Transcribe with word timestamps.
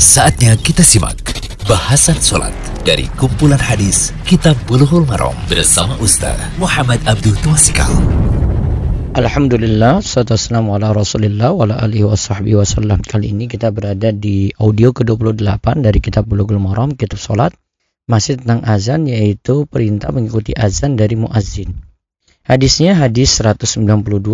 Saatnya 0.00 0.56
kita 0.56 0.80
simak 0.80 1.20
bahasan 1.68 2.16
sholat 2.16 2.56
dari 2.88 3.04
kumpulan 3.20 3.60
hadis 3.60 4.16
Kitab 4.24 4.56
Bulughul 4.64 5.04
Maram 5.04 5.36
bersama 5.44 5.92
Ustaz 6.00 6.40
Muhammad 6.56 7.04
Abdul 7.04 7.36
Twasikal. 7.44 7.92
Alhamdulillah, 9.12 10.00
salatu 10.00 10.40
wassalamu 10.40 10.72
ala 10.72 10.96
rasulillah 10.96 11.52
wa 11.52 11.68
ala 11.68 11.84
alihi 11.84 12.08
wa 12.08 12.16
sahbihi 12.16 12.56
wasallam. 12.56 13.04
Kali 13.04 13.36
ini 13.36 13.44
kita 13.44 13.68
berada 13.76 14.08
di 14.08 14.48
audio 14.56 14.96
ke-28 14.96 15.84
dari 15.84 16.00
kitab 16.00 16.24
Bulughul 16.24 16.56
Maram, 16.56 16.96
kitab 16.96 17.20
salat. 17.20 17.52
Masih 18.08 18.40
tentang 18.40 18.64
azan, 18.64 19.04
yaitu 19.04 19.68
perintah 19.68 20.16
mengikuti 20.16 20.56
azan 20.56 20.96
dari 20.96 21.20
muazzin. 21.20 21.76
Hadisnya 22.40 22.96
hadis 22.96 23.36
192 23.36 23.84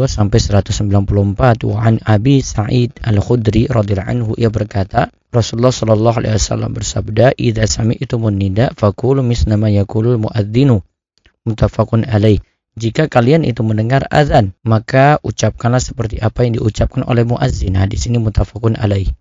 sampai 0.07 0.39
194. 0.39 1.67
Wa 1.67 1.79
an 1.83 1.99
Abi 2.07 2.39
Sa'id 2.39 2.95
Al-Khudri 3.03 3.67
radhiyallahu 3.67 4.07
anhu 4.15 4.31
ia 4.39 4.47
berkata, 4.47 5.11
Rasulullah 5.37 5.71
Shallallahu 5.71 6.25
alaihi 6.25 6.41
wasallam 6.41 6.73
bersabda, 6.73 7.37
"Idza 7.37 7.69
sami'tumun 7.69 8.41
nida 8.41 8.73
faqulu 8.73 9.21
misla 9.21 9.61
ma 9.61 9.69
yaqulul 9.69 10.17
muadzinu." 10.17 10.81
Muttafaqun 11.45 12.09
alaih. 12.09 12.41
Jika 12.77 13.09
kalian 13.13 13.45
itu 13.45 13.61
mendengar 13.61 14.09
azan, 14.09 14.57
maka 14.65 15.21
ucapkanlah 15.21 15.81
seperti 15.81 16.21
apa 16.21 16.49
yang 16.49 16.57
diucapkan 16.57 17.05
oleh 17.05 17.29
muazzin. 17.29 17.77
Hadis 17.77 18.09
ini 18.09 18.17
muttafaqun 18.17 18.81
alaih. 18.81 19.13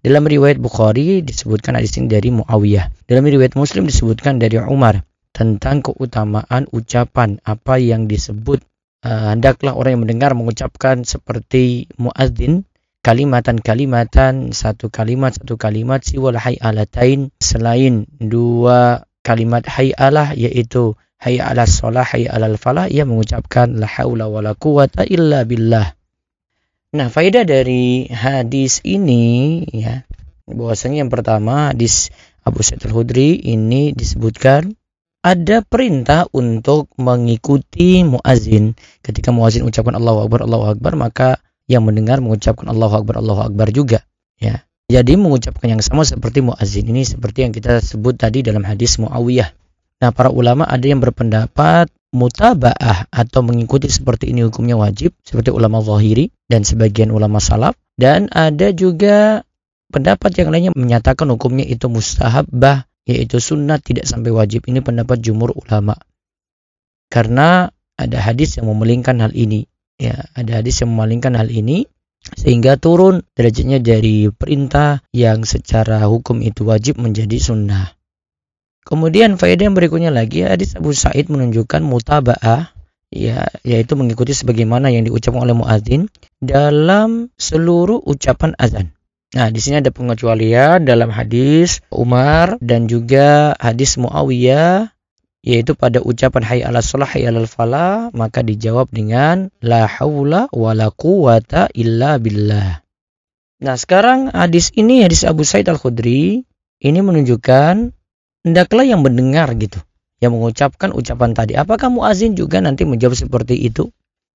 Dalam 0.00 0.24
riwayat 0.26 0.58
Bukhari 0.58 1.22
disebutkan 1.22 1.76
hadis 1.78 1.94
ini 2.00 2.08
dari 2.08 2.32
Muawiyah. 2.32 3.06
Dalam 3.06 3.22
riwayat 3.22 3.54
Muslim 3.54 3.86
disebutkan 3.86 4.40
dari 4.40 4.58
Umar 4.58 5.04
tentang 5.30 5.84
keutamaan 5.84 6.66
ucapan 6.72 7.38
apa 7.46 7.78
yang 7.78 8.10
disebut 8.10 8.64
uh, 9.04 9.36
hendaklah 9.36 9.76
orang 9.76 9.98
yang 9.98 10.02
mendengar 10.08 10.32
mengucapkan 10.34 11.04
seperti 11.06 11.86
muadzin 12.00 12.66
kalimatan-kalimatan 13.00 14.52
satu 14.52 14.92
kalimat 14.92 15.32
satu 15.32 15.56
kalimat 15.56 16.04
siwal 16.04 16.36
hayalatain 16.36 17.32
selain 17.40 18.04
dua 18.20 19.08
kalimat 19.24 19.64
hayalah 19.64 20.36
yaitu 20.36 20.96
hayya 21.20 21.48
ala 21.48 21.64
sholah 21.64 22.04
hayya 22.04 22.32
ala 22.36 22.52
falah 22.60 22.88
ia 22.92 23.08
mengucapkan 23.08 23.76
la 23.76 23.88
haula 23.88 24.28
wala 24.28 24.52
quwata 24.52 25.08
illa 25.08 25.48
billah 25.48 25.96
nah 26.92 27.08
faedah 27.08 27.48
dari 27.48 28.08
hadis 28.12 28.84
ini 28.84 29.64
ya 29.72 30.04
bahwasanya 30.44 31.06
yang 31.06 31.12
pertama 31.12 31.72
hadis 31.72 32.12
Abu 32.44 32.64
Sa'id 32.64 32.84
Al-Khudri 32.84 33.36
ini 33.36 33.92
disebutkan 33.92 34.76
ada 35.20 35.60
perintah 35.60 36.24
untuk 36.32 36.88
mengikuti 36.96 38.00
muazin. 38.00 38.72
Ketika 39.04 39.28
muazin 39.28 39.68
ucapkan 39.68 39.92
Allahu 39.92 40.24
Akbar, 40.24 40.48
Allahu 40.48 40.64
Akbar, 40.72 40.96
maka 40.96 41.28
yang 41.70 41.86
mendengar 41.86 42.18
mengucapkan 42.18 42.66
Allahu 42.66 43.06
Akbar, 43.06 43.22
Allahu 43.22 43.46
Akbar 43.46 43.70
juga. 43.70 44.02
Ya. 44.42 44.66
Jadi 44.90 45.14
mengucapkan 45.14 45.70
yang 45.70 45.78
sama 45.78 46.02
seperti 46.02 46.42
muazin 46.42 46.90
ini 46.90 47.06
seperti 47.06 47.46
yang 47.46 47.54
kita 47.54 47.78
sebut 47.78 48.18
tadi 48.18 48.42
dalam 48.42 48.66
hadis 48.66 48.98
Muawiyah. 48.98 49.54
Nah, 50.02 50.10
para 50.10 50.34
ulama 50.34 50.66
ada 50.66 50.82
yang 50.82 50.98
berpendapat 50.98 51.86
mutabaah 52.10 53.06
atau 53.06 53.46
mengikuti 53.46 53.86
seperti 53.86 54.34
ini 54.34 54.42
hukumnya 54.42 54.74
wajib 54.74 55.14
seperti 55.22 55.54
ulama 55.54 55.78
zahiri 55.78 56.34
dan 56.50 56.66
sebagian 56.66 57.14
ulama 57.14 57.38
salaf 57.38 57.78
dan 57.94 58.26
ada 58.34 58.74
juga 58.74 59.46
pendapat 59.94 60.42
yang 60.42 60.50
lainnya 60.50 60.72
menyatakan 60.74 61.30
hukumnya 61.30 61.62
itu 61.62 61.86
mustahabbah 61.86 62.90
yaitu 63.06 63.38
sunnah 63.38 63.78
tidak 63.78 64.10
sampai 64.10 64.34
wajib. 64.34 64.66
Ini 64.66 64.82
pendapat 64.82 65.22
jumur 65.22 65.54
ulama. 65.54 65.94
Karena 67.10 67.70
ada 67.98 68.18
hadis 68.22 68.58
yang 68.58 68.70
memelingkan 68.70 69.18
hal 69.18 69.34
ini. 69.34 69.66
Ya, 70.00 70.32
ada 70.32 70.64
hadis 70.64 70.80
yang 70.80 70.96
memalingkan 70.96 71.36
hal 71.36 71.52
ini 71.52 71.84
sehingga 72.20 72.80
turun 72.80 73.20
derajatnya 73.36 73.84
dari 73.84 74.32
perintah 74.32 75.04
yang 75.12 75.44
secara 75.44 76.04
hukum 76.08 76.40
itu 76.40 76.64
wajib 76.64 76.96
menjadi 76.96 77.36
sunnah. 77.36 77.92
Kemudian 78.80 79.36
faedah 79.36 79.68
yang 79.68 79.76
berikutnya 79.76 80.08
lagi 80.08 80.48
hadis 80.48 80.72
Abu 80.72 80.96
Said 80.96 81.28
menunjukkan 81.28 81.84
mutaba'ah 81.84 82.72
ya 83.12 83.44
yaitu 83.66 83.92
mengikuti 83.98 84.32
sebagaimana 84.32 84.88
yang 84.88 85.04
diucapkan 85.04 85.44
oleh 85.44 85.52
muadzin 85.52 86.08
dalam 86.40 87.28
seluruh 87.36 88.00
ucapan 88.00 88.56
azan. 88.56 88.96
Nah, 89.30 89.46
di 89.46 89.62
sini 89.62 89.78
ada 89.78 89.94
pengecualian 89.94 90.82
dalam 90.82 91.06
hadis 91.14 91.84
Umar 91.94 92.58
dan 92.58 92.90
juga 92.90 93.54
hadis 93.62 93.94
Muawiyah 93.94 94.90
yaitu 95.40 95.72
pada 95.72 96.04
ucapan 96.04 96.44
hayya 96.44 96.64
'ala 96.68 96.84
shalah 96.84 97.08
hayya 97.08 97.32
'alal 97.32 97.48
falah 97.48 98.12
maka 98.12 98.44
dijawab 98.44 98.92
dengan 98.92 99.48
la 99.64 99.88
haula 99.88 100.52
wala 100.52 100.92
quwata 100.92 101.72
illa 101.72 102.20
billah. 102.20 102.84
Nah, 103.60 103.76
sekarang 103.76 104.32
hadis 104.32 104.72
ini 104.72 105.04
hadis 105.04 105.28
Abu 105.28 105.44
Said 105.44 105.68
Al-Khudri 105.68 106.48
ini 106.80 107.00
menunjukkan 107.04 107.92
hendaklah 108.44 108.84
yang 108.88 109.04
mendengar 109.04 109.52
gitu 109.56 109.80
yang 110.20 110.36
mengucapkan 110.36 110.92
ucapan 110.92 111.32
tadi. 111.32 111.56
Apakah 111.56 111.88
muazin 111.88 112.36
juga 112.36 112.60
nanti 112.60 112.84
menjawab 112.84 113.16
seperti 113.16 113.56
itu? 113.56 113.88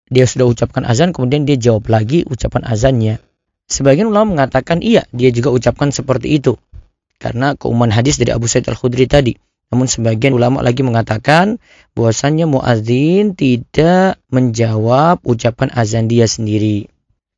Dia 0.08 0.28
sudah 0.28 0.48
ucapkan 0.48 0.84
azan 0.84 1.12
kemudian 1.12 1.48
dia 1.48 1.56
jawab 1.56 1.88
lagi 1.88 2.24
ucapan 2.28 2.64
azannya. 2.68 3.20
Sebagian 3.64 4.12
ulama 4.12 4.36
mengatakan 4.36 4.84
iya, 4.84 5.08
dia 5.12 5.32
juga 5.32 5.48
ucapkan 5.52 5.88
seperti 5.88 6.36
itu. 6.36 6.60
Karena 7.16 7.56
keumuman 7.56 7.88
hadis 7.88 8.20
dari 8.20 8.32
Abu 8.32 8.44
Sa'id 8.44 8.68
Al-Khudri 8.68 9.08
tadi. 9.08 9.32
Namun 9.74 9.90
sebagian 9.90 10.38
ulama 10.38 10.62
lagi 10.62 10.86
mengatakan 10.86 11.58
bahwasannya 11.98 12.46
muadzin 12.46 13.34
tidak 13.34 14.22
menjawab 14.30 15.18
ucapan 15.26 15.74
azan 15.74 16.06
dia 16.06 16.30
sendiri. 16.30 16.86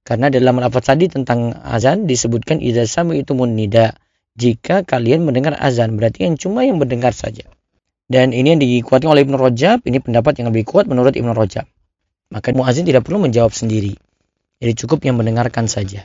Karena 0.04 0.28
dalam 0.28 0.60
lafaz 0.60 0.92
tadi 0.92 1.08
tentang 1.08 1.56
azan 1.64 2.04
disebutkan 2.04 2.60
idza 2.60 2.84
itu 3.16 3.32
nida. 3.48 3.96
Jika 4.36 4.84
kalian 4.84 5.24
mendengar 5.24 5.56
azan 5.56 5.96
berarti 5.96 6.28
yang 6.28 6.36
cuma 6.36 6.68
yang 6.68 6.76
mendengar 6.76 7.16
saja. 7.16 7.48
Dan 8.04 8.36
ini 8.36 8.52
yang 8.52 8.60
dikuatkan 8.60 9.08
oleh 9.08 9.24
Ibnu 9.24 9.40
Rajab, 9.40 9.88
ini 9.88 9.96
pendapat 9.96 10.36
yang 10.36 10.52
lebih 10.52 10.68
kuat 10.68 10.84
menurut 10.84 11.16
Ibnu 11.16 11.32
Rajab. 11.32 11.64
Maka 12.28 12.52
muazin 12.52 12.84
tidak 12.84 13.08
perlu 13.08 13.16
menjawab 13.24 13.56
sendiri. 13.56 13.96
Jadi 14.60 14.72
cukup 14.76 15.08
yang 15.08 15.16
mendengarkan 15.16 15.72
saja. 15.72 16.04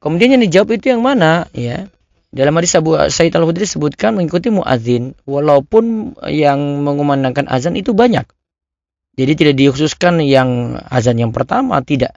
Kemudian 0.00 0.32
yang 0.32 0.40
dijawab 0.40 0.80
itu 0.80 0.96
yang 0.96 1.04
mana? 1.04 1.44
Ya. 1.52 1.92
Dalam 2.38 2.54
hadis 2.54 2.78
Abu 2.78 2.94
Sa'id 2.94 3.34
Al-Khudri 3.34 3.66
disebutkan 3.66 4.14
mengikuti 4.14 4.46
muadzin 4.46 5.18
walaupun 5.26 6.14
yang 6.30 6.86
mengumandangkan 6.86 7.50
azan 7.50 7.74
itu 7.74 7.98
banyak. 7.98 8.30
Jadi 9.18 9.32
tidak 9.34 9.54
dikhususkan 9.58 10.22
yang 10.22 10.78
azan 10.86 11.18
yang 11.18 11.34
pertama 11.34 11.82
tidak. 11.82 12.14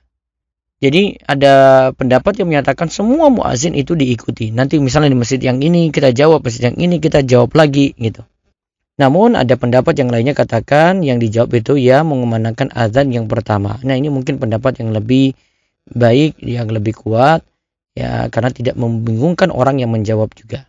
Jadi 0.78 1.18
ada 1.26 1.90
pendapat 1.98 2.38
yang 2.38 2.54
menyatakan 2.54 2.94
semua 2.94 3.34
muazin 3.34 3.74
itu 3.74 3.98
diikuti. 3.98 4.54
Nanti 4.54 4.78
misalnya 4.78 5.10
di 5.10 5.18
masjid 5.18 5.42
yang 5.42 5.58
ini 5.58 5.90
kita 5.90 6.14
jawab, 6.14 6.46
masjid 6.46 6.70
yang 6.70 6.78
ini 6.78 7.02
kita 7.02 7.26
jawab 7.26 7.58
lagi 7.58 7.98
gitu. 7.98 8.22
Namun 9.02 9.34
ada 9.34 9.58
pendapat 9.58 9.98
yang 9.98 10.14
lainnya 10.14 10.38
katakan 10.38 11.02
yang 11.02 11.18
dijawab 11.18 11.58
itu 11.58 11.82
ya 11.82 12.06
mengumandangkan 12.06 12.70
azan 12.78 13.10
yang 13.10 13.26
pertama. 13.26 13.82
Nah 13.82 13.98
ini 13.98 14.14
mungkin 14.14 14.38
pendapat 14.38 14.86
yang 14.86 14.94
lebih 14.94 15.34
baik, 15.90 16.38
yang 16.46 16.70
lebih 16.70 16.94
kuat 16.94 17.42
ya 17.98 18.28
karena 18.32 18.50
tidak 18.52 18.76
membingungkan 18.80 19.52
orang 19.52 19.80
yang 19.80 19.92
menjawab 19.92 20.32
juga. 20.36 20.68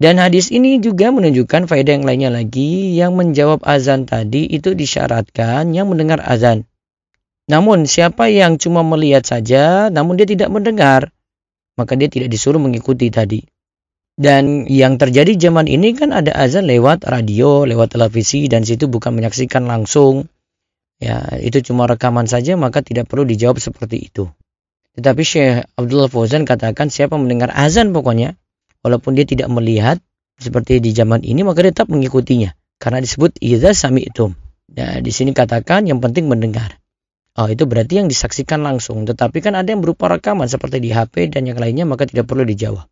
Dan 0.00 0.16
hadis 0.16 0.48
ini 0.48 0.80
juga 0.80 1.12
menunjukkan 1.12 1.68
faedah 1.68 2.00
yang 2.00 2.08
lainnya 2.08 2.32
lagi 2.32 2.96
yang 2.96 3.12
menjawab 3.20 3.60
azan 3.68 4.08
tadi 4.08 4.48
itu 4.48 4.72
disyaratkan 4.72 5.76
yang 5.76 5.92
mendengar 5.92 6.24
azan. 6.24 6.64
Namun 7.52 7.84
siapa 7.84 8.32
yang 8.32 8.56
cuma 8.56 8.80
melihat 8.80 9.28
saja 9.28 9.92
namun 9.92 10.16
dia 10.16 10.24
tidak 10.24 10.48
mendengar 10.48 11.12
maka 11.76 11.96
dia 11.96 12.08
tidak 12.08 12.32
disuruh 12.32 12.60
mengikuti 12.60 13.12
tadi. 13.12 13.44
Dan 14.20 14.68
yang 14.68 15.00
terjadi 15.00 15.48
zaman 15.48 15.64
ini 15.64 15.96
kan 15.96 16.12
ada 16.12 16.36
azan 16.36 16.68
lewat 16.68 17.08
radio, 17.08 17.64
lewat 17.64 17.96
televisi 17.96 18.52
dan 18.52 18.68
situ 18.68 18.84
bukan 18.84 19.16
menyaksikan 19.16 19.64
langsung. 19.64 20.28
Ya, 21.00 21.24
itu 21.40 21.64
cuma 21.64 21.88
rekaman 21.88 22.28
saja 22.28 22.60
maka 22.60 22.84
tidak 22.84 23.08
perlu 23.08 23.24
dijawab 23.24 23.56
seperti 23.56 24.12
itu. 24.12 24.28
Tetapi 25.00 25.22
Syekh 25.24 25.64
Abdullah 25.80 26.12
Fauzan 26.12 26.44
katakan 26.44 26.92
siapa 26.92 27.16
mendengar 27.16 27.48
azan 27.56 27.96
pokoknya, 27.96 28.36
walaupun 28.84 29.16
dia 29.16 29.24
tidak 29.24 29.48
melihat 29.48 29.96
seperti 30.36 30.76
di 30.84 30.92
zaman 30.92 31.24
ini, 31.24 31.40
maka 31.40 31.64
dia 31.64 31.72
tetap 31.72 31.88
mengikutinya. 31.88 32.52
Karena 32.76 33.00
disebut 33.00 33.40
idza 33.40 33.72
sami'tum. 33.72 34.36
Ya, 34.76 35.00
di 35.00 35.08
sini 35.08 35.32
katakan 35.32 35.88
yang 35.88 36.04
penting 36.04 36.28
mendengar. 36.28 36.76
Oh, 37.40 37.48
itu 37.48 37.64
berarti 37.64 38.04
yang 38.04 38.12
disaksikan 38.12 38.60
langsung. 38.60 39.08
Tetapi 39.08 39.40
kan 39.40 39.56
ada 39.56 39.72
yang 39.72 39.80
berupa 39.80 40.12
rekaman 40.12 40.52
seperti 40.52 40.84
di 40.84 40.92
HP 40.92 41.32
dan 41.32 41.48
yang 41.48 41.56
lainnya, 41.56 41.88
maka 41.88 42.04
tidak 42.04 42.28
perlu 42.28 42.44
dijawab. 42.44 42.84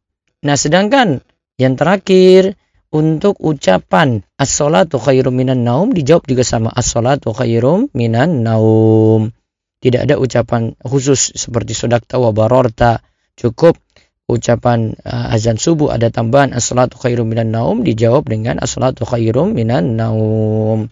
Nah, 0.48 0.56
sedangkan 0.56 1.20
yang 1.60 1.76
terakhir 1.76 2.56
untuk 2.88 3.36
ucapan 3.44 4.24
as-salatu 4.40 4.96
khairum 4.96 5.36
minan 5.36 5.60
naum 5.60 5.92
dijawab 5.92 6.24
juga 6.24 6.40
sama 6.40 6.72
as-salatu 6.72 7.36
khairum 7.36 7.92
minan 7.92 8.40
naum. 8.40 9.36
Tidak 9.78 10.10
ada 10.10 10.18
ucapan 10.18 10.74
khusus 10.82 11.30
seperti 11.38 11.70
sodak 11.70 12.02
tawa 12.10 12.34
barorta. 12.34 12.98
Cukup 13.38 13.78
ucapan 14.26 14.98
uh, 15.06 15.30
azan 15.30 15.56
subuh 15.56 15.94
ada 15.94 16.10
tambahan 16.10 16.50
as-salatu 16.50 16.98
khairum 16.98 17.30
minan 17.30 17.54
naum 17.54 17.86
dijawab 17.86 18.26
dengan 18.26 18.58
as-salatu 18.58 19.06
khairum 19.06 19.54
minan 19.54 19.94
naum. 19.94 20.90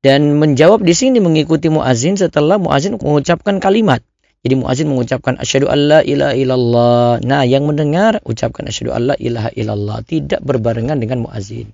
Dan 0.00 0.36
menjawab 0.40 0.80
di 0.80 0.92
sini 0.96 1.20
mengikuti 1.20 1.68
muazin 1.68 2.16
setelah 2.16 2.56
muazin 2.56 2.96
mengucapkan 2.96 3.60
kalimat. 3.60 4.00
Jadi 4.40 4.56
muazin 4.56 4.88
mengucapkan 4.88 5.36
asyhadu 5.36 5.68
alla 5.68 6.00
ilaha 6.00 6.32
illallah. 6.32 7.10
Nah, 7.20 7.44
yang 7.44 7.68
mendengar 7.68 8.24
ucapkan 8.24 8.64
asyhadu 8.64 8.96
alla 8.96 9.12
ilaha 9.20 9.52
illallah, 9.52 10.00
tidak 10.00 10.40
berbarengan 10.40 10.96
dengan 10.96 11.28
muazin. 11.28 11.68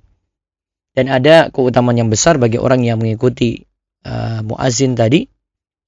Dan 0.91 1.07
ada 1.07 1.55
keutamaan 1.55 1.95
yang 1.95 2.11
besar 2.11 2.43
bagi 2.43 2.59
orang 2.59 2.83
yang 2.83 2.99
mengikuti 2.99 3.63
uh, 4.03 4.43
muazin 4.43 4.99
tadi 4.99 5.31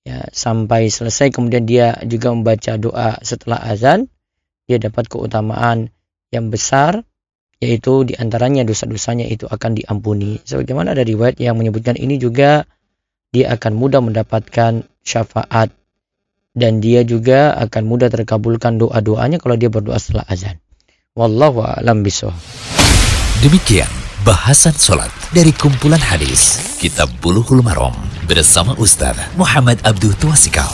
ya 0.09 0.25
sampai 0.33 0.89
selesai 0.89 1.29
kemudian 1.29 1.69
dia 1.69 2.01
juga 2.09 2.33
membaca 2.33 2.81
doa 2.81 3.21
setelah 3.21 3.61
azan, 3.61 4.09
dia 4.65 4.81
dapat 4.81 5.05
keutamaan 5.13 5.93
yang 6.33 6.49
besar 6.49 7.05
yaitu 7.59 8.07
di 8.07 8.15
antaranya 8.15 8.63
dosa-dosanya 8.63 9.27
itu 9.29 9.45
akan 9.45 9.77
diampuni. 9.77 10.41
Sebagaimana 10.47 10.95
ada 10.95 11.03
riwayat 11.03 11.43
yang 11.43 11.59
menyebutkan 11.59 11.99
ini 11.99 12.17
juga 12.17 12.65
dia 13.35 13.53
akan 13.53 13.77
mudah 13.77 14.01
mendapatkan 14.01 14.87
syafaat 15.03 15.75
dan 16.55 16.81
dia 16.81 17.05
juga 17.05 17.53
akan 17.59 17.83
mudah 17.85 18.09
terkabulkan 18.09 18.81
doa-doanya 18.81 19.43
kalau 19.43 19.59
dia 19.59 19.69
berdoa 19.69 19.99
setelah 20.01 20.25
azan. 20.31 20.57
Wallahu 21.19 21.67
a'lam 21.67 22.07
bishawab. 22.07 22.39
Demikian 23.43 24.08
bahasan 24.29 24.77
solat 24.77 25.09
dari 25.33 25.57
kumpulan 25.57 25.97
hadis 25.97 26.61
Kitab 26.77 27.09
Bulughul 27.25 27.65
Maram 27.65 27.97
bersama 28.29 28.77
Ustaz 28.77 29.17
Muhammad 29.41 29.81
Abdul 29.81 30.13
Tuasikal. 30.21 30.69